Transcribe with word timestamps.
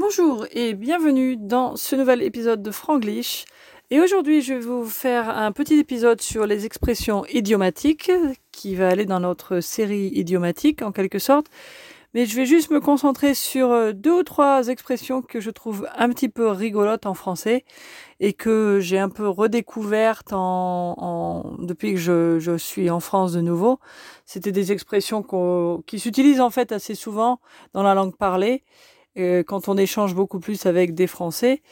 Bonjour 0.00 0.46
et 0.52 0.72
bienvenue 0.72 1.36
dans 1.36 1.76
ce 1.76 1.94
nouvel 1.94 2.22
épisode 2.22 2.62
de 2.62 2.70
Franglish. 2.70 3.44
Et 3.90 4.00
aujourd'hui, 4.00 4.40
je 4.40 4.54
vais 4.54 4.60
vous 4.60 4.86
faire 4.86 5.28
un 5.28 5.52
petit 5.52 5.78
épisode 5.78 6.22
sur 6.22 6.46
les 6.46 6.64
expressions 6.64 7.26
idiomatiques 7.26 8.10
qui 8.50 8.76
va 8.76 8.88
aller 8.88 9.04
dans 9.04 9.20
notre 9.20 9.60
série 9.60 10.08
idiomatique 10.14 10.80
en 10.80 10.90
quelque 10.90 11.18
sorte. 11.18 11.48
Mais 12.14 12.24
je 12.24 12.34
vais 12.34 12.46
juste 12.46 12.70
me 12.70 12.80
concentrer 12.80 13.34
sur 13.34 13.70
euh, 13.70 13.92
deux 13.92 14.20
ou 14.20 14.22
trois 14.22 14.68
expressions 14.68 15.20
que 15.20 15.38
je 15.38 15.50
trouve 15.50 15.86
un 15.94 16.08
petit 16.08 16.30
peu 16.30 16.48
rigolotes 16.48 17.04
en 17.04 17.12
français 17.12 17.66
et 18.20 18.32
que 18.32 18.80
j'ai 18.80 18.98
un 18.98 19.10
peu 19.10 19.28
redécouvertes 19.28 20.32
depuis 20.32 21.92
que 21.92 22.00
je, 22.38 22.56
suis 22.56 22.88
en 22.88 23.00
France 23.00 23.32
de 23.32 23.42
nouveau. 23.42 23.78
C'était 24.24 24.50
des 24.50 24.72
expressions 24.72 25.22
qui 25.86 25.98
s'utilisent 25.98 26.40
en 26.40 26.50
fait 26.50 26.72
assez 26.72 26.94
souvent 26.94 27.38
dans 27.74 27.82
la 27.82 27.94
langue 27.94 28.16
parlée 28.16 28.64
quand 29.46 29.68
on 29.68 29.76
échange 29.76 30.14
beaucoup 30.14 30.40
plus 30.40 30.66
avec 30.66 30.94
des 30.94 31.06
Français, 31.06 31.62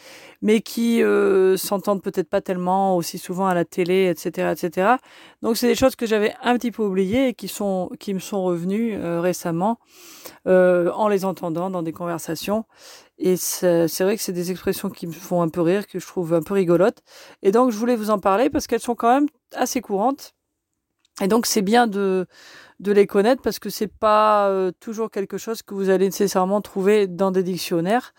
mais 0.43 0.61
qui 0.61 1.03
euh, 1.03 1.57
s'entendent 1.57 2.03
peut-être 2.03 2.29
pas 2.29 2.41
tellement 2.41 2.97
aussi 2.97 3.19
souvent 3.19 3.47
à 3.47 3.55
la 3.55 3.65
télé, 3.65 4.09
etc., 4.09 4.53
etc. 4.53 4.97
Donc 5.43 5.57
c'est 5.57 5.67
des 5.67 5.75
choses 5.75 5.97
que 5.97 6.07
j'avais 6.07 6.35
un 6.43 6.57
petit 6.57 6.71
peu 6.71 6.83
oubliées 6.83 7.29
et 7.29 7.35
qui 7.35 7.49
sont 7.49 7.91
qui 7.99 8.15
me 8.15 8.19
sont 8.19 8.43
revenues 8.43 8.95
euh, 8.95 9.21
récemment 9.21 9.79
en 10.47 11.09
les 11.09 11.25
entendant 11.27 11.69
dans 11.69 11.83
des 11.83 11.93
conversations. 11.93 12.65
Et 13.19 13.37
c'est 13.37 14.01
vrai 14.01 14.17
que 14.17 14.23
c'est 14.23 14.33
des 14.33 14.51
expressions 14.51 14.89
qui 14.91 15.07
me 15.07 15.13
font 15.13 15.43
un 15.43 15.49
peu 15.49 15.61
rire, 15.61 15.87
que 15.87 15.99
je 15.99 16.07
trouve 16.07 16.33
un 16.35 16.43
peu 16.43 16.55
rigolotes. 16.55 17.03
Et 17.43 17.51
donc 17.51 17.71
je 17.71 17.77
voulais 17.77 17.97
vous 17.97 18.11
en 18.11 18.19
parler 18.19 18.49
parce 18.49 18.67
qu'elles 18.67 18.81
sont 18.81 18.95
quand 18.95 19.13
même 19.13 19.29
assez 19.55 19.81
courantes. 19.81 20.35
Et 21.21 21.29
donc 21.29 21.47
c'est 21.47 21.63
bien 21.63 21.87
de 21.87 22.27
de 22.81 22.93
les 22.93 23.07
connaître 23.07 23.43
parce 23.43 23.59
que 23.59 23.71
c'est 23.71 23.93
pas 23.93 24.49
euh, 24.49 24.71
toujours 24.81 25.11
quelque 25.11 25.39
chose 25.39 25.63
que 25.63 25.75
vous 25.75 25.91
allez 25.91 26.07
nécessairement 26.07 26.61
trouver 26.61 27.07
dans 27.07 27.31
des 27.31 27.43
dictionnaires 27.43 28.15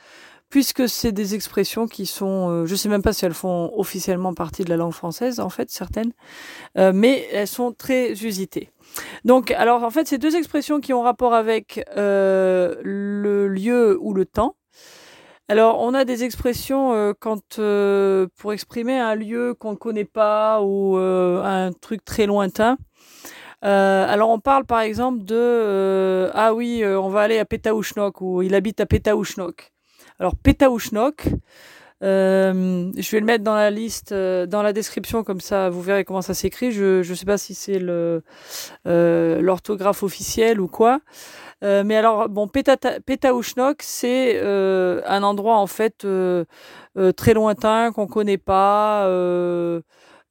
puisque 0.49 0.89
c'est 0.89 1.11
des 1.11 1.35
expressions 1.35 1.87
qui 1.87 2.07
sont, 2.07 2.49
euh, 2.49 2.65
je 2.65 2.73
sais 2.73 2.89
même 2.89 3.03
pas 3.03 3.13
si 3.13 3.23
elles 3.23 3.35
font 3.35 3.71
officiellement 3.75 4.33
partie 4.33 4.63
de 4.63 4.69
la 4.71 4.77
langue 4.77 4.93
française, 4.93 5.39
en 5.39 5.49
fait, 5.49 5.69
certaines, 5.69 6.11
euh, 6.75 6.91
mais 6.91 7.27
elles 7.31 7.47
sont 7.47 7.71
très 7.71 8.13
usitées. 8.13 8.71
Donc, 9.25 9.51
alors, 9.51 9.83
en 9.83 9.91
fait, 9.91 10.07
c'est 10.07 10.17
deux 10.17 10.35
expressions 10.35 10.79
qui 10.79 10.91
ont 10.91 11.03
rapport 11.03 11.35
avec 11.35 11.85
le 11.95 13.47
lieu 13.47 13.99
ou 14.01 14.15
le 14.15 14.25
temps. 14.25 14.55
Alors, 15.49 15.79
on 15.81 15.93
a 15.93 16.03
des 16.03 16.23
expressions 16.23 17.13
quand 17.19 17.59
pour 18.35 18.51
exprimer 18.51 18.97
un 18.97 19.13
lieu 19.13 19.53
qu'on 19.53 19.73
ne 19.73 19.77
connaît 19.77 20.03
pas 20.03 20.63
ou 20.63 20.97
un 20.97 21.71
truc 21.73 22.03
très 22.03 22.25
lointain. 22.25 22.79
Euh, 23.65 24.05
alors 24.07 24.29
on 24.29 24.39
parle 24.39 24.65
par 24.65 24.79
exemple 24.79 25.25
de 25.25 25.35
euh, 25.35 26.31
ah 26.33 26.53
oui 26.53 26.81
euh, 26.81 26.97
on 26.97 27.09
va 27.09 27.21
aller 27.21 27.39
à 27.39 27.45
Petaouchnok 27.45 28.21
ou 28.21 28.41
il 28.41 28.55
habite 28.55 28.79
à 28.79 28.85
Petaouchnok. 28.85 29.73
Alors 30.17 30.35
Petaouchnok, 30.37 31.27
je 32.01 33.11
vais 33.11 33.19
le 33.19 33.25
mettre 33.25 33.43
dans 33.43 33.55
la 33.55 33.69
liste, 33.69 34.13
dans 34.13 34.61
la 34.63 34.71
description 34.71 35.23
comme 35.23 35.41
ça 35.41 35.69
vous 35.69 35.81
verrez 35.81 36.05
comment 36.05 36.21
ça 36.21 36.33
s'écrit. 36.33 36.71
Je 36.71 37.07
ne 37.09 37.15
sais 37.15 37.25
pas 37.25 37.37
si 37.37 37.53
c'est 37.53 37.79
le 37.79 38.23
l'orthographe 38.85 40.03
officielle 40.03 40.61
ou 40.61 40.67
quoi. 40.67 41.01
mais 41.61 41.97
alors 41.97 42.29
bon 42.29 42.47
Petaouchnok 42.47 43.81
c'est 43.81 44.39
un 44.41 45.23
endroit 45.23 45.57
en 45.57 45.67
fait 45.67 46.05
très 47.17 47.33
lointain 47.33 47.91
qu'on 47.91 48.07
connaît 48.07 48.37
pas. 48.37 49.05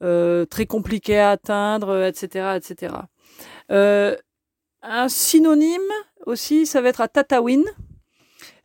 très 0.00 0.66
compliqué 0.66 1.18
à 1.18 1.30
atteindre, 1.30 2.04
etc., 2.06 2.56
etc. 2.56 2.92
Euh, 3.70 4.16
un 4.83 5.08
synonyme 5.08 5.80
aussi, 6.27 6.66
ça 6.66 6.80
va 6.80 6.88
être 6.88 7.00
à 7.00 7.08
Tatawin. 7.08 7.62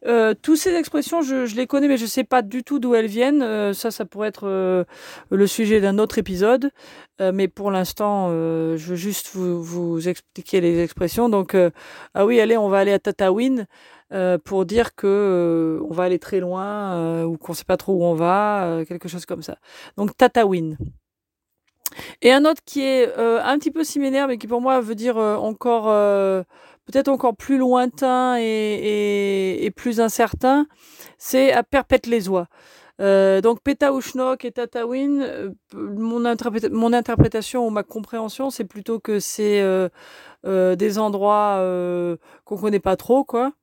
Euh, 0.06 0.34
toutes 0.42 0.58
ces 0.58 0.73
expressions, 0.76 1.22
je, 1.22 1.56
les 1.56 1.66
connais, 1.66 1.88
mais 1.88 1.98
je 1.98 2.04
ne 2.04 2.09
sais 2.09 2.26
pas 2.26 2.42
du 2.42 2.64
tout 2.64 2.80
d'où 2.80 2.94
elles 2.94 3.08
viennent. 3.08 3.42
Euh, 3.42 3.74
ça, 3.74 3.90
ça 3.90 4.04
pourrait 4.06 4.28
être 4.28 4.86
le 5.30 5.48
sujet 5.48 5.80
d'un 5.80 5.98
autre 5.98 6.18
épisode. 6.18 6.72
Mais 7.20 7.48
pour 7.48 7.72
l'instant, 7.72 8.30
je 8.30 8.86
veux 8.86 8.96
juste 8.96 9.30
vous, 9.34 9.64
vous, 9.64 10.09
expliquer 10.09 10.59
les 10.59 10.81
expressions. 10.84 11.30
Donc, 11.30 11.56
ah 12.14 12.25
oui, 12.25 12.40
allez, 12.41 12.58
on 12.58 12.68
va 12.70 12.80
aller 12.80 12.91
à 12.91 13.00
Tatawin 13.00 13.66
pour 14.44 14.66
dire 14.66 14.94
que 14.94 15.80
on 15.90 15.94
va 15.94 16.03
aller 16.03 16.20
très 16.20 16.41
loin 16.41 17.24
ou 17.24 17.38
qu'on 17.38 17.53
ne 17.53 17.58
sait 17.58 17.64
pas 17.64 17.78
trop 17.78 17.94
où 17.94 18.03
on 18.03 18.14
va, 18.14 18.84
quelque 18.88 19.08
chose 19.08 19.25
comme 19.25 19.41
ça. 19.41 19.58
Donc, 19.96 20.18
Tatawin. 20.18 20.75
Et 22.22 22.31
un 22.31 22.46
autre 22.46 22.62
qui 22.66 22.81
est 22.81 23.08
euh, 23.18 23.42
un 23.44 23.58
petit 23.58 23.72
peu 23.72 23.84
similaire, 23.84 24.28
mais 24.28 24.38
qui 24.38 24.48
pour 24.48 24.62
moi 24.62 24.80
veut 24.81 24.96
dire 24.96 25.18
euh, 25.18 25.36
encore 25.36 25.86
euh, 25.88 26.44
peut-être 26.86 27.08
encore 27.08 27.36
plus 27.36 27.58
lointain 27.58 28.38
et, 28.40 29.72
plus 29.76 30.00
incertain, 30.00 30.68
c'est 31.18 31.52
à 31.52 31.64
perpète 31.64 32.08
les 32.08 32.30
oies. 32.30 32.48
donc 33.00 33.62
Petaouchnok 33.62 34.46
et 34.46 34.52
Tatawin, 34.52 35.53
mon, 35.74 36.20
mon, 36.72 36.94
interprétation 36.94 37.68
ou 37.68 37.70
ma 37.70 37.84
compréhension, 37.84 38.50
c'est 38.50 38.66
plutôt 38.66 39.00
que 39.00 39.20
c'est 39.20 39.64
des 40.46 41.00
endroits 41.00 41.58
qu'on 42.46 42.58
connaît 42.58 42.80
pas 42.80 42.98
trop, 42.98 43.24
quoi. 43.24 43.53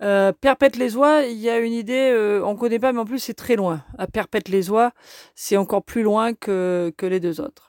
perpète 0.00 0.76
les 0.76 0.96
oies, 0.96 1.22
il 1.22 1.38
y 1.38 1.48
a 1.48 1.58
une 1.58 1.72
idée, 1.72 2.40
on 2.44 2.56
connaît 2.56 2.80
pas, 2.80 2.92
mais 2.92 3.00
en 3.00 3.06
plus 3.06 3.20
c'est 3.20 3.34
très 3.34 3.56
loin. 3.56 3.84
À 3.96 4.08
perpète 4.08 4.48
les 4.48 4.70
oies, 4.70 4.90
c'est 5.36 5.56
encore 5.56 5.84
plus 5.84 6.02
loin 6.02 6.34
que, 6.34 6.92
que 6.96 7.06
les 7.06 7.20
deux 7.20 7.40
autres. 7.40 7.65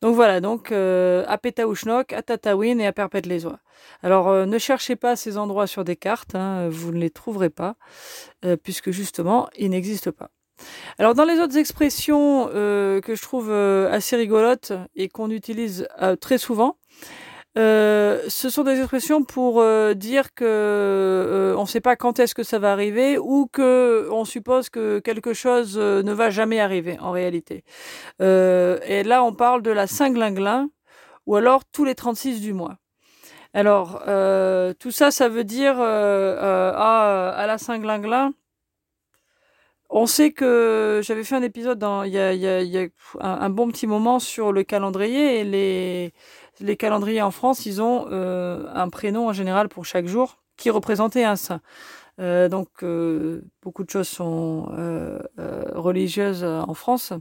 Donc 0.00 0.14
voilà, 0.14 0.40
donc 0.40 0.72
euh, 0.72 1.24
à 1.26 1.38
Petaouchnok, 1.38 2.12
à 2.12 2.22
Tatawin 2.22 2.78
et 2.78 2.86
à 2.86 2.92
Perpète-les-Oies. 2.92 3.58
Alors 4.02 4.28
euh, 4.28 4.46
ne 4.46 4.58
cherchez 4.58 4.96
pas 4.96 5.16
ces 5.16 5.36
endroits 5.38 5.66
sur 5.66 5.84
des 5.84 5.96
cartes, 5.96 6.34
hein, 6.34 6.68
vous 6.68 6.92
ne 6.92 6.98
les 6.98 7.10
trouverez 7.10 7.50
pas, 7.50 7.76
euh, 8.44 8.56
puisque 8.56 8.90
justement, 8.90 9.48
ils 9.58 9.70
n'existent 9.70 10.12
pas. 10.12 10.30
Alors 10.98 11.14
dans 11.14 11.24
les 11.24 11.40
autres 11.40 11.56
expressions 11.56 12.46
que 12.46 13.02
je 13.04 13.22
trouve 13.22 13.50
assez 13.50 14.14
rigolotes 14.14 14.72
et 14.94 15.08
qu'on 15.08 15.30
utilise 15.30 15.88
très 16.20 16.38
souvent, 16.38 16.78
euh, 17.56 18.20
ce 18.28 18.50
sont 18.50 18.64
des 18.64 18.80
expressions 18.80 19.22
pour 19.22 19.60
euh, 19.60 19.94
dire 19.94 20.34
que 20.34 20.44
euh, 20.44 21.54
on 21.56 21.62
ne 21.62 21.66
sait 21.66 21.80
pas 21.80 21.94
quand 21.94 22.18
est-ce 22.18 22.34
que 22.34 22.42
ça 22.42 22.58
va 22.58 22.72
arriver 22.72 23.16
ou 23.16 23.48
que 23.52 24.08
on 24.10 24.24
suppose 24.24 24.68
que 24.70 24.98
quelque 24.98 25.34
chose 25.34 25.78
ne 25.78 26.12
va 26.12 26.30
jamais 26.30 26.60
arriver 26.60 26.98
en 27.00 27.12
réalité. 27.12 27.64
et 28.20 29.02
là, 29.04 29.22
on 29.24 29.32
parle 29.34 29.62
de 29.62 29.70
la 29.70 29.86
Saint-Glinglin 29.86 30.68
ou 31.26 31.36
alors 31.36 31.64
tous 31.64 31.84
les 31.84 31.94
36 31.94 32.40
du 32.40 32.52
mois. 32.52 32.76
Alors, 33.54 34.02
tout 34.80 34.90
ça, 34.90 35.10
ça 35.10 35.28
veut 35.28 35.44
dire 35.44 35.80
à, 35.80 37.30
à 37.30 37.46
la 37.46 37.58
Saint-Glinglin. 37.58 38.32
On 39.90 40.06
sait 40.06 40.32
que 40.32 41.00
j'avais 41.04 41.22
fait 41.22 41.36
un 41.36 41.42
épisode 41.42 41.84
il 42.04 42.10
y 42.10 42.18
a, 42.18 42.32
y 42.34 42.46
a, 42.48 42.62
y 42.62 42.78
a 42.78 42.86
un, 43.20 43.40
un, 43.42 43.50
bon 43.50 43.68
petit 43.68 43.86
moment 43.86 44.18
sur 44.18 44.50
le 44.50 44.64
calendrier 44.64 45.40
et 45.40 45.44
les, 45.44 46.12
les 46.60 46.76
calendriers 46.76 47.22
en 47.22 47.30
France, 47.30 47.66
ils 47.66 47.82
ont 47.82 48.06
euh, 48.10 48.66
un 48.74 48.88
prénom 48.88 49.28
en 49.28 49.32
général 49.32 49.68
pour 49.68 49.84
chaque 49.84 50.06
jour 50.06 50.42
qui 50.56 50.70
représentait 50.70 51.24
un 51.24 51.36
saint. 51.36 51.60
Euh, 52.20 52.48
donc 52.48 52.68
euh, 52.82 53.42
beaucoup 53.62 53.82
de 53.82 53.90
choses 53.90 54.08
sont 54.08 54.66
religieuses 55.74 56.44
en 56.44 56.74
France. 56.74 57.12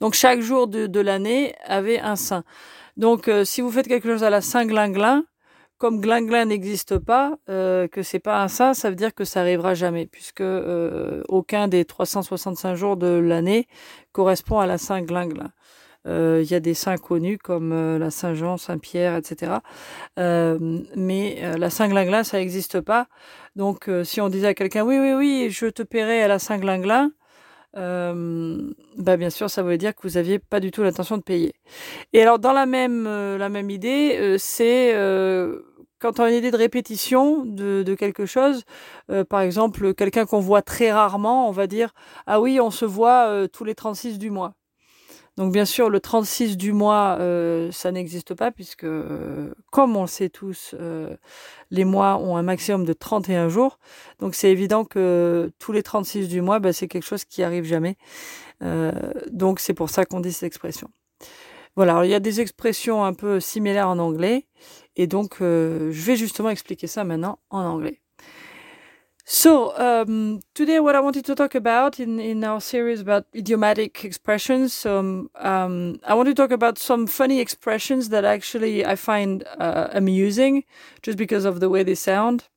Donc 0.00 0.14
chaque 0.14 0.40
jour 0.40 0.66
de, 0.66 1.00
l'année 1.00 1.54
avait 1.64 2.00
un 2.00 2.16
saint. 2.16 2.44
Donc 2.96 3.30
si 3.44 3.60
vous 3.60 3.70
faites 3.70 3.86
quelque 3.86 4.08
chose 4.08 4.24
à 4.24 4.30
la 4.30 4.40
Saint-Glinglin, 4.40 5.24
comme 5.78 6.00
Glinglin 6.00 6.44
n'existe 6.44 6.98
pas, 6.98 7.38
que 7.46 8.02
c'est 8.02 8.18
pas 8.18 8.42
un 8.42 8.48
saint, 8.48 8.74
ça 8.74 8.90
veut 8.90 8.96
dire 8.96 9.14
que 9.14 9.24
ça 9.24 9.40
arrivera 9.40 9.74
jamais, 9.74 10.06
puisque 10.06 10.42
aucun 11.28 11.68
des 11.68 11.84
365 11.84 12.74
jours 12.74 12.96
de 12.96 13.06
l'année 13.06 13.68
correspond 14.12 14.58
à 14.58 14.66
la 14.66 14.76
Saint-Glinglin. 14.76 15.52
Euh, 16.06 16.40
il 16.42 16.50
y 16.50 16.54
a 16.54 16.60
des 16.60 16.74
saints 16.74 16.96
connus 16.96 17.38
comme 17.38 17.72
euh, 17.72 17.98
la 17.98 18.10
Saint-Jean, 18.10 18.56
Saint-Pierre, 18.56 19.16
etc. 19.16 19.52
Euh, 20.18 20.58
mais 20.96 21.58
la 21.58 21.70
Saint-Glinglin, 21.70 22.24
ça 22.24 22.38
n'existe 22.38 22.80
pas. 22.80 23.08
Donc, 23.56 23.90
si 24.04 24.20
on 24.20 24.28
disait 24.28 24.48
à 24.48 24.54
quelqu'un, 24.54 24.84
oui, 24.84 24.98
oui, 24.98 25.12
oui, 25.12 25.48
je 25.50 25.66
te 25.66 25.82
paierai 25.82 26.22
à 26.22 26.28
la 26.28 26.38
Saint-Glinglin, 26.38 27.12
bah 27.74 29.16
bien 29.16 29.30
sûr, 29.30 29.50
ça 29.50 29.62
veut 29.62 29.78
dire 29.78 29.94
que 29.94 30.02
vous 30.02 30.16
aviez 30.16 30.38
pas 30.38 30.60
du 30.60 30.70
tout 30.70 30.82
l'intention 30.82 31.16
de 31.16 31.22
payer. 31.22 31.54
Et 32.12 32.22
alors, 32.22 32.38
dans 32.38 32.52
la 32.52 32.66
même, 32.66 33.04
la 33.04 33.48
même 33.48 33.70
idée, 33.70 34.36
c'est 34.38 34.94
quand 35.98 36.20
on 36.20 36.24
a 36.24 36.30
une 36.30 36.36
idée 36.36 36.50
de 36.50 36.56
répétition 36.56 37.44
de, 37.44 37.82
de 37.82 37.94
quelque 37.94 38.24
chose, 38.26 38.64
par 39.28 39.40
exemple, 39.40 39.94
quelqu'un 39.94 40.26
qu'on 40.26 40.40
voit 40.40 40.62
très 40.62 40.92
rarement, 40.92 41.48
on 41.48 41.52
va 41.52 41.66
dire, 41.66 41.92
ah 42.26 42.40
oui, 42.40 42.60
on 42.60 42.70
se 42.70 42.84
voit 42.84 43.48
tous 43.52 43.64
les 43.64 43.74
36 43.74 44.18
du 44.18 44.30
mois. 44.30 44.54
Donc 45.36 45.52
bien 45.52 45.64
sûr, 45.64 45.88
le 45.90 46.00
36 46.00 46.56
du 46.56 46.72
mois, 46.72 47.16
euh, 47.20 47.70
ça 47.72 47.92
n'existe 47.92 48.34
pas 48.34 48.50
puisque, 48.50 48.84
euh, 48.84 49.54
comme 49.70 49.96
on 49.96 50.02
le 50.02 50.08
sait 50.08 50.28
tous, 50.28 50.74
euh, 50.78 51.16
les 51.70 51.84
mois 51.84 52.18
ont 52.18 52.36
un 52.36 52.42
maximum 52.42 52.84
de 52.84 52.92
31 52.92 53.48
jours. 53.48 53.78
Donc 54.18 54.34
c'est 54.34 54.50
évident 54.50 54.84
que 54.84 55.50
tous 55.58 55.72
les 55.72 55.82
36 55.82 56.28
du 56.28 56.42
mois, 56.42 56.58
bah, 56.58 56.72
c'est 56.72 56.88
quelque 56.88 57.06
chose 57.06 57.24
qui 57.24 57.42
arrive 57.42 57.64
jamais. 57.64 57.96
donc 59.30 59.60
c'est 59.60 59.74
pour 59.74 59.88
ça 59.88 60.04
qu'on 60.04 60.20
dit 60.20 60.32
cette 60.32 60.46
expression. 60.46 60.90
Voilà, 61.76 62.04
il 62.04 62.10
y 62.10 62.14
a 62.14 62.20
des 62.20 62.40
expressions 62.40 63.04
un 63.04 63.14
peu 63.14 63.40
similaires 63.40 63.88
en 63.88 63.98
anglais 63.98 64.46
et 64.96 65.06
donc 65.06 65.36
je 65.40 66.02
vais 66.02 66.16
justement 66.16 66.50
expliquer 66.50 66.86
ça 66.86 67.04
maintenant 67.04 67.38
en 67.48 67.62
anglais. 67.64 68.00
So 69.32 69.78
um, 69.78 70.40
today, 70.54 70.80
what 70.80 70.96
I 70.96 71.00
wanted 71.00 71.24
to 71.26 71.36
talk 71.36 71.54
about 71.54 72.00
in 72.00 72.18
in 72.18 72.42
our 72.42 72.60
series 72.60 73.00
about 73.00 73.26
idiomatic 73.32 74.04
expressions, 74.04 74.84
um, 74.84 75.30
um, 75.36 76.00
I 76.04 76.14
want 76.14 76.28
to 76.30 76.34
talk 76.34 76.50
about 76.50 76.78
some 76.78 77.06
funny 77.06 77.38
expressions 77.38 78.08
that 78.08 78.24
actually 78.24 78.84
I 78.84 78.96
find 78.96 79.44
uh, 79.56 79.86
amusing, 79.92 80.64
just 81.02 81.16
because 81.16 81.44
of 81.44 81.60
the 81.60 81.68
way 81.68 81.84
they 81.84 81.94
sound. 81.94 82.48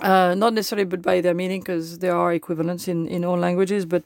Uh, 0.00 0.34
not 0.34 0.54
necessarily, 0.54 0.84
but 0.84 1.02
by 1.02 1.20
their 1.20 1.34
meaning, 1.34 1.60
because 1.60 2.00
there 2.00 2.16
are 2.16 2.32
equivalents 2.32 2.88
in, 2.88 3.06
in 3.06 3.24
all 3.24 3.38
languages, 3.38 3.86
but 3.86 4.02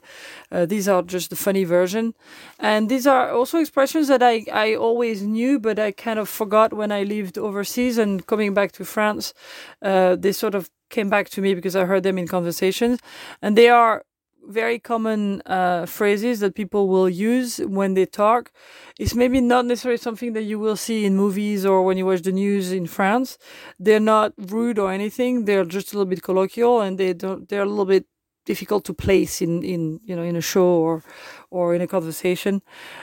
uh, 0.51 0.67
these 0.67 0.87
are 0.87 1.01
just 1.01 1.31
the 1.31 1.35
funny 1.35 1.65
version. 1.65 2.13
And 2.59 2.89
these 2.89 3.07
are 3.07 3.31
also 3.31 3.57
expressions 3.57 4.07
that 4.07 4.21
I, 4.21 4.45
I 4.53 4.75
always 4.75 5.23
knew, 5.23 5.59
but 5.59 5.79
I 5.79 5.91
kind 5.91 6.19
of 6.19 6.29
forgot 6.29 6.73
when 6.73 6.91
I 6.91 7.03
lived 7.03 7.37
overseas 7.37 7.97
and 7.97 8.25
coming 8.25 8.53
back 8.53 8.71
to 8.73 8.85
France. 8.85 9.33
Uh, 9.81 10.15
they 10.15 10.31
sort 10.31 10.55
of 10.55 10.69
came 10.91 11.09
back 11.09 11.29
to 11.29 11.41
me 11.41 11.53
because 11.55 11.75
I 11.75 11.85
heard 11.85 12.03
them 12.03 12.17
in 12.17 12.27
conversations. 12.27 12.99
And 13.41 13.57
they 13.57 13.69
are 13.69 14.03
very 14.47 14.79
common 14.79 15.41
uh, 15.45 15.85
phrases 15.85 16.39
that 16.39 16.55
people 16.55 16.87
will 16.87 17.09
use 17.09 17.57
when 17.59 17.93
they 17.93 18.05
talk. 18.05 18.51
It's 18.99 19.15
maybe 19.15 19.39
not 19.39 19.65
necessarily 19.65 19.97
something 19.97 20.33
that 20.33 20.43
you 20.43 20.59
will 20.59 20.75
see 20.75 21.05
in 21.05 21.15
movies 21.15 21.65
or 21.65 21.83
when 21.83 21.97
you 21.97 22.05
watch 22.05 22.21
the 22.23 22.31
news 22.31 22.71
in 22.71 22.87
France. 22.87 23.37
They're 23.79 23.99
not 23.99 24.33
rude 24.37 24.79
or 24.79 24.91
anything. 24.91 25.45
They're 25.45 25.65
just 25.65 25.93
a 25.93 25.97
little 25.97 26.09
bit 26.09 26.23
colloquial 26.23 26.81
and 26.81 26.97
they 26.97 27.13
don't. 27.13 27.47
They're 27.47 27.63
a 27.63 27.65
little 27.69 27.85
bit 27.85 28.05
difficult 28.45 28.83
to 28.85 28.93
place 28.93 29.41
in 29.41 29.63
in 29.63 29.99
you 30.03 30.15
know 30.15 30.23
in 30.23 30.35
a 30.35 30.41
show 30.41 30.65
or 30.65 31.03
or 31.49 31.75
in 31.75 31.81
a 31.81 31.87
conversation 31.87 32.61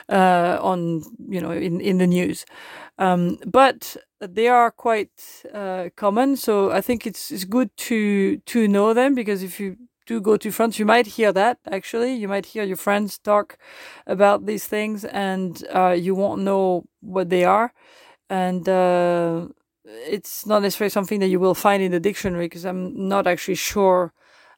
uh, 0.09 0.57
on 0.61 1.03
you 1.29 1.41
know 1.41 1.51
in 1.51 1.81
in 1.81 1.97
the 1.97 2.07
news. 2.07 2.45
Um, 2.97 3.37
but 3.45 3.97
they 4.19 4.47
are 4.49 4.71
quite 4.71 5.43
uh, 5.53 5.89
common, 5.95 6.35
so 6.35 6.71
I 6.71 6.81
think 6.81 7.05
it's 7.05 7.31
it's 7.31 7.45
good 7.45 7.69
to 7.87 8.37
to 8.37 8.67
know 8.67 8.93
them 8.93 9.15
because 9.15 9.43
if 9.43 9.59
you 9.59 9.77
do 10.09 10.19
go 10.19 10.37
to 10.37 10.51
France, 10.51 10.79
you 10.79 10.85
might 10.85 11.07
hear 11.17 11.31
that 11.31 11.59
actually. 11.71 12.13
You 12.15 12.27
might 12.27 12.47
hear 12.47 12.63
your 12.63 12.77
friends 12.77 13.19
talk 13.19 13.57
about 14.07 14.45
these 14.45 14.65
things 14.65 15.05
and 15.05 15.63
uh, 15.73 15.95
you 16.05 16.15
won't 16.15 16.41
know 16.41 16.83
what 17.01 17.29
they 17.29 17.45
are. 17.45 17.71
And 18.29 18.67
uh, 18.67 19.47
it's 19.85 20.45
not 20.45 20.61
necessarily 20.61 20.89
something 20.89 21.19
that 21.19 21.27
you 21.29 21.39
will 21.39 21.55
find 21.55 21.81
in 21.83 21.91
the 21.91 21.99
dictionary 21.99 22.45
because 22.45 22.65
I'm 22.65 23.07
not 23.07 23.27
actually 23.27 23.55
sure 23.55 24.13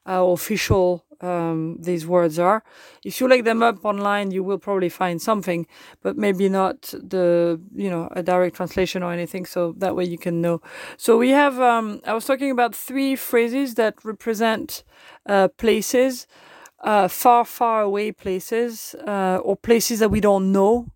how 0.06 0.30
official 0.30 1.04
um, 1.20 1.76
these 1.80 2.06
words 2.06 2.38
are. 2.38 2.64
If 3.04 3.20
you 3.20 3.28
look 3.28 3.44
them 3.44 3.62
up 3.62 3.84
online, 3.84 4.32
you 4.32 4.42
will 4.42 4.58
probably 4.58 4.88
find 4.88 5.22
something, 5.22 5.66
but 6.02 6.16
maybe 6.16 6.48
not 6.48 6.82
the 6.82 7.60
you 7.74 7.88
know 7.88 8.08
a 8.12 8.22
direct 8.22 8.56
translation 8.56 9.02
or 9.02 9.12
anything. 9.12 9.46
So 9.46 9.72
that 9.78 9.94
way 9.96 10.04
you 10.04 10.18
can 10.18 10.40
know. 10.40 10.60
So 10.96 11.16
we 11.18 11.30
have. 11.30 11.60
Um, 11.60 12.00
I 12.06 12.12
was 12.14 12.26
talking 12.26 12.50
about 12.50 12.74
three 12.74 13.16
phrases 13.16 13.74
that 13.74 14.04
represent 14.04 14.82
uh, 15.26 15.48
places, 15.48 16.26
uh, 16.80 17.08
far 17.08 17.44
far 17.44 17.82
away 17.82 18.12
places, 18.12 18.94
uh, 19.06 19.38
or 19.42 19.56
places 19.56 20.00
that 20.00 20.10
we 20.10 20.20
don't 20.20 20.52
know. 20.52 20.88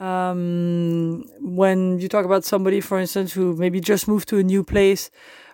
Um, 0.00 1.24
when 1.40 1.98
you 1.98 2.08
talk 2.08 2.24
about 2.24 2.44
somebody, 2.44 2.80
for 2.80 3.00
instance, 3.00 3.32
who 3.32 3.56
maybe 3.56 3.80
just 3.80 4.06
moved 4.06 4.28
to 4.28 4.38
a 4.38 4.44
new 4.44 4.62
place 4.62 5.10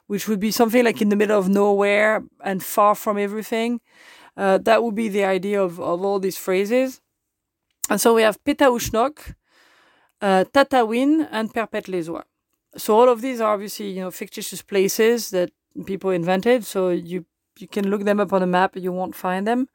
which 0.06 0.28
would 0.28 0.40
be 0.40 0.50
something 0.50 0.84
like 0.84 1.00
in 1.00 1.08
the 1.08 1.16
middle 1.16 1.38
of 1.38 1.48
nowhere 1.48 2.22
and 2.42 2.62
far 2.62 2.94
from 2.94 3.18
everything. 3.18 3.80
Uh, 4.36 4.58
that 4.58 4.82
would 4.82 4.94
be 4.94 5.08
the 5.08 5.24
idea 5.24 5.62
of, 5.62 5.80
of 5.80 6.04
all 6.04 6.18
these 6.18 6.36
phrases. 6.36 7.00
And 7.88 8.00
so 8.00 8.14
we 8.14 8.22
have 8.22 8.42
Pétaouchnok, 8.44 9.34
uh, 10.20 10.44
Tatawin, 10.52 11.28
and 11.30 11.52
Perpète 11.52 11.88
les 11.88 12.08
Oies. 12.08 12.24
So 12.76 12.98
all 12.98 13.08
of 13.08 13.20
these 13.20 13.40
are 13.40 13.52
obviously 13.54 13.90
you 13.90 14.00
know 14.00 14.10
fictitious 14.10 14.62
places 14.62 15.30
that 15.30 15.50
people 15.86 16.10
invented. 16.10 16.64
So 16.64 16.90
you 16.90 17.24
you 17.58 17.68
can 17.68 17.88
look 17.88 18.04
them 18.04 18.18
up 18.18 18.32
on 18.32 18.42
a 18.42 18.46
map, 18.46 18.76
you 18.76 18.90
won't 18.90 19.14
find 19.14 19.46
them. 19.46 19.68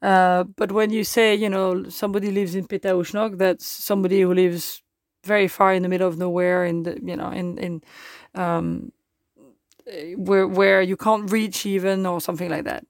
Uh, 0.00 0.44
but 0.44 0.70
when 0.70 0.90
you 0.90 1.02
say 1.02 1.34
you 1.34 1.48
know 1.48 1.88
somebody 1.88 2.30
lives 2.30 2.54
in 2.54 2.66
Pétaouchnok, 2.66 3.38
that's 3.38 3.66
somebody 3.66 4.20
who 4.20 4.32
lives 4.32 4.82
very 5.24 5.48
far 5.48 5.74
in 5.74 5.82
the 5.82 5.88
middle 5.88 6.06
of 6.06 6.18
nowhere 6.18 6.64
in 6.64 6.84
the 6.84 7.00
you 7.02 7.16
know 7.16 7.30
in 7.30 7.58
in 7.58 7.82
um, 8.34 8.92
where 10.16 10.46
where 10.46 10.82
you 10.82 10.96
can't 10.96 11.30
reach 11.30 11.66
even 11.66 12.06
or 12.06 12.20
something 12.20 12.50
like 12.50 12.64
that. 12.64 12.84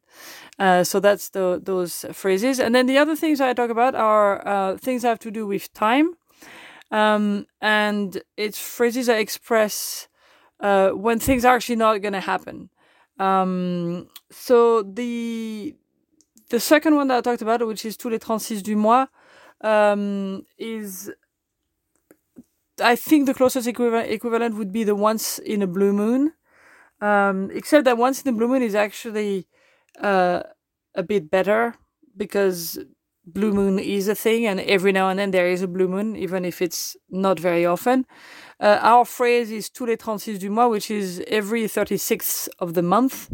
Uh, 0.58 0.82
so 0.82 1.00
that's 1.00 1.30
the 1.30 1.60
those 1.62 2.06
phrases, 2.12 2.58
and 2.58 2.74
then 2.74 2.86
the 2.86 2.96
other 2.96 3.14
things 3.14 3.40
I 3.40 3.52
talk 3.52 3.70
about 3.70 3.94
are 3.94 4.46
uh, 4.46 4.76
things 4.78 5.02
that 5.02 5.08
have 5.08 5.18
to 5.20 5.30
do 5.30 5.46
with 5.46 5.72
time, 5.74 6.14
um, 6.90 7.46
and 7.60 8.22
it's 8.36 8.58
phrases 8.58 9.06
that 9.06 9.18
express 9.18 10.08
uh, 10.60 10.90
when 10.90 11.18
things 11.18 11.44
are 11.44 11.56
actually 11.56 11.76
not 11.76 12.00
going 12.00 12.14
to 12.14 12.20
happen. 12.20 12.70
Um, 13.18 14.08
so 14.30 14.82
the 14.82 15.74
the 16.48 16.60
second 16.60 16.94
one 16.94 17.08
that 17.08 17.18
I 17.18 17.20
talked 17.20 17.42
about, 17.42 17.66
which 17.66 17.84
is 17.84 17.96
tous 17.96 18.10
les 18.10 18.18
36 18.18 18.62
du 18.62 18.76
mois, 18.76 19.06
um, 19.60 20.46
is 20.58 21.12
I 22.80 22.96
think 22.96 23.26
the 23.26 23.34
closest 23.34 23.66
equivalent, 23.66 24.10
equivalent 24.10 24.54
would 24.56 24.72
be 24.72 24.84
the 24.84 24.94
once 24.94 25.38
in 25.38 25.62
a 25.62 25.66
blue 25.66 25.92
moon. 25.92 26.32
Um, 27.00 27.50
except 27.52 27.84
that 27.84 27.98
once 27.98 28.22
in 28.22 28.32
the 28.32 28.38
blue 28.38 28.48
moon 28.48 28.62
is 28.62 28.74
actually 28.74 29.46
uh, 30.00 30.42
a 30.94 31.02
bit 31.02 31.30
better 31.30 31.74
because 32.16 32.78
blue 33.26 33.52
moon 33.52 33.78
is 33.78 34.08
a 34.08 34.14
thing, 34.14 34.46
and 34.46 34.60
every 34.60 34.92
now 34.92 35.08
and 35.08 35.18
then 35.18 35.32
there 35.32 35.48
is 35.48 35.62
a 35.62 35.68
blue 35.68 35.88
moon, 35.88 36.16
even 36.16 36.44
if 36.44 36.62
it's 36.62 36.96
not 37.10 37.38
very 37.38 37.66
often. 37.66 38.06
Uh, 38.60 38.78
our 38.80 39.04
phrase 39.04 39.50
is 39.50 39.68
tous 39.68 39.86
les 39.86 39.96
36 39.96 40.38
du 40.38 40.50
mois, 40.50 40.68
which 40.68 40.90
is 40.90 41.22
every 41.26 41.64
36th 41.64 42.48
of 42.58 42.74
the 42.74 42.82
month. 42.82 43.30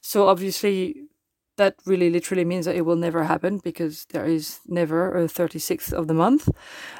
So 0.00 0.28
obviously, 0.28 1.08
that 1.56 1.76
really 1.86 2.10
literally 2.10 2.44
means 2.44 2.66
that 2.66 2.76
it 2.76 2.82
will 2.82 2.96
never 2.96 3.24
happen 3.24 3.60
because 3.62 4.06
there 4.10 4.26
is 4.26 4.60
never 4.66 5.16
a 5.16 5.26
36th 5.26 5.92
of 5.92 6.06
the 6.06 6.14
month. 6.14 6.48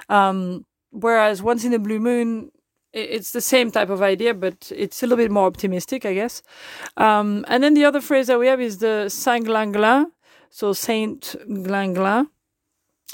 Um, 0.09 0.65
whereas 0.91 1.43
once 1.43 1.65
in 1.65 1.75
a 1.75 1.79
blue 1.79 2.01
moon 2.01 2.51
it's 2.93 3.33
the 3.33 3.41
same 3.41 3.71
type 3.71 3.91
of 3.91 4.03
idea, 4.03 4.35
but 4.35 4.73
it's 4.75 5.03
a 5.03 5.07
little 5.07 5.23
bit 5.23 5.31
more 5.31 5.47
optimistic, 5.47 6.05
I 6.05 6.15
guess. 6.15 6.43
Um, 6.97 7.45
and 7.49 7.63
then 7.63 7.75
the 7.75 7.85
other 7.85 8.01
phrase 8.01 8.27
that 8.29 8.39
we 8.39 8.47
have 8.47 8.61
is 8.61 8.79
the 8.79 9.09
Saint 9.09 9.47
Glinglin, 9.47 10.07
so 10.51 10.73
Saint 10.73 11.37
Glinglin, 11.49 12.29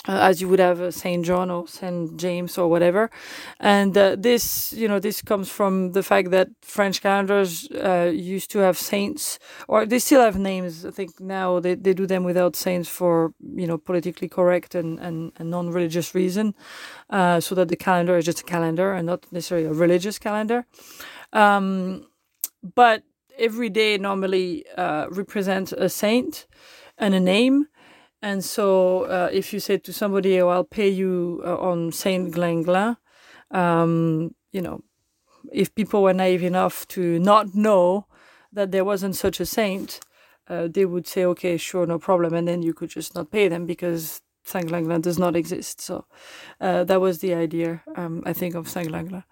uh, 0.06 0.19
as 0.21 0.41
you 0.41 0.49
would 0.49 0.59
have 0.59 0.81
uh, 0.81 0.91
Saint 0.91 1.25
John 1.25 1.51
or 1.51 1.67
Saint 1.67 2.17
James 2.17 2.59
or 2.59 2.69
whatever. 2.69 3.11
And 3.59 3.97
uh, 3.97 4.17
this, 4.19 4.73
you 4.73 4.87
know, 4.87 4.99
this 4.99 5.23
comes 5.23 5.51
from 5.51 5.93
the 5.93 6.03
fact 6.03 6.31
that 6.31 6.49
French 6.62 7.01
calendars 7.01 7.69
uh, 7.71 8.11
used 8.15 8.51
to 8.53 8.59
have 8.59 8.77
saints, 8.77 9.39
or 9.69 9.87
they 9.87 9.99
still 9.99 10.21
have 10.21 10.39
names. 10.39 10.85
I 10.85 10.91
think 10.91 11.21
now 11.21 11.61
they, 11.61 11.75
they 11.75 11.95
do 11.95 12.07
them 12.07 12.25
without 12.25 12.57
saints 12.57 12.88
for, 12.88 13.33
you 13.40 13.67
know, 13.67 13.78
politically 13.78 14.28
correct 14.28 14.75
and, 14.75 14.99
and, 14.99 15.33
and 15.37 15.50
non 15.50 15.71
religious 15.71 16.14
reason, 16.14 16.55
uh, 17.11 17.40
so 17.40 17.55
that 17.55 17.69
the 17.69 17.76
calendar 17.76 18.17
is 18.17 18.26
just 18.26 18.40
a 18.40 18.45
calendar 18.45 18.93
and 18.93 19.07
not 19.07 19.26
necessarily 19.33 19.67
a 19.67 19.73
religious 19.73 20.19
calendar. 20.19 20.67
Um, 21.33 22.07
but 22.75 23.02
every 23.38 23.69
day 23.69 23.99
normally 23.99 24.64
uh, 24.76 25.07
represents 25.11 25.73
a 25.73 25.88
saint 25.88 26.47
and 26.99 27.14
a 27.14 27.21
name. 27.21 27.67
And 28.25 28.43
so, 28.43 29.02
uh, 29.04 29.28
if 29.31 29.52
you 29.52 29.61
say 29.61 29.76
to 29.76 29.93
somebody, 29.93 30.40
"Oh, 30.40 30.49
I'll 30.49 30.73
pay 30.81 30.88
you 30.88 31.43
uh, 31.45 31.59
on 31.71 31.93
Saint 31.93 32.33
Glinglin," 32.35 32.97
um, 33.50 34.35
you 34.50 34.62
know, 34.62 34.81
if 35.52 35.75
people 35.75 36.02
were 36.02 36.14
naive 36.14 36.43
enough 36.43 36.88
to 36.95 37.19
not 37.19 37.54
know 37.54 38.07
that 38.57 38.71
there 38.73 38.85
wasn't 38.93 39.16
such 39.16 39.40
a 39.40 39.47
saint, 39.47 40.00
uh, 40.49 40.69
they 40.75 40.87
would 40.87 41.07
say, 41.07 41.23
"Okay, 41.33 41.59
sure, 41.59 41.87
no 41.87 41.99
problem," 41.99 42.33
and 42.33 42.49
then 42.49 42.62
you 42.62 42.73
could 42.73 42.88
just 42.99 43.14
not 43.14 43.31
pay 43.31 43.47
them 43.49 43.66
because 43.66 44.23
Saint 44.52 44.69
Glinglin 44.71 45.02
does 45.02 45.19
not 45.19 45.37
exist. 45.37 45.83
So 45.83 46.07
uh, 46.62 46.85
that 46.85 47.00
was 47.02 47.19
the 47.19 47.35
idea, 47.35 47.83
um, 47.97 48.23
I 48.25 48.33
think, 48.33 48.54
of 48.54 48.69
Saint 48.71 48.88
Glinglin. 48.88 49.25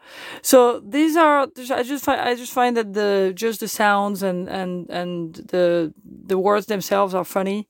So 0.42 0.80
these 0.80 1.16
are 1.16 1.48
I 1.80 1.82
just 1.82 2.04
find 2.04 2.20
I 2.20 2.34
just 2.34 2.52
find 2.52 2.76
that 2.76 2.92
the 2.92 3.32
just 3.34 3.60
the 3.60 3.68
sounds 3.68 4.22
and 4.22 4.50
and 4.50 4.90
and 4.90 5.36
the 5.52 5.94
the 6.04 6.38
words 6.38 6.66
themselves 6.66 7.14
are 7.14 7.24
funny 7.24 7.68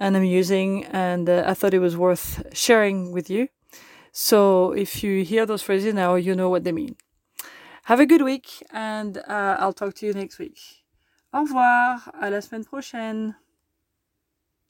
and 0.00 0.16
amusing, 0.16 0.84
and 0.86 1.28
uh, 1.28 1.44
I 1.46 1.54
thought 1.54 1.74
it 1.74 1.78
was 1.78 1.96
worth 1.96 2.42
sharing 2.52 3.12
with 3.12 3.30
you. 3.30 3.48
So 4.12 4.72
if 4.72 5.04
you 5.04 5.22
hear 5.22 5.46
those 5.46 5.62
phrases 5.62 5.94
now, 5.94 6.16
you 6.16 6.34
know 6.34 6.48
what 6.48 6.64
they 6.64 6.72
mean. 6.72 6.96
Have 7.84 8.00
a 8.00 8.06
good 8.06 8.22
week, 8.22 8.62
and 8.72 9.18
uh, 9.18 9.56
I'll 9.60 9.72
talk 9.72 9.94
to 9.94 10.06
you 10.06 10.12
next 10.12 10.38
week. 10.38 10.58
Au 11.32 11.42
revoir, 11.42 12.10
à 12.20 12.30
la 12.30 12.40
semaine 12.40 12.64
prochaine. 12.64 13.36